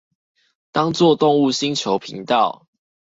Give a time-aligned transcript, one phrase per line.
[0.71, 2.65] 當作動物星球頻道